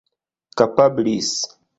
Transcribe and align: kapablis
kapablis 0.57 1.31